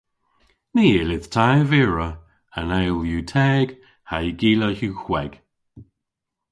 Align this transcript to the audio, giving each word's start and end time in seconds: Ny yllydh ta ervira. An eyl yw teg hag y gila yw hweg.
Ny 0.73 0.85
yllydh 1.01 1.27
ta 1.33 1.45
ervira. 1.61 2.09
An 2.57 2.69
eyl 2.81 2.99
yw 3.15 3.21
teg 3.33 3.67
hag 4.09 4.25
y 4.29 4.31
gila 4.39 4.69
yw 4.85 4.93
hweg. 5.03 5.31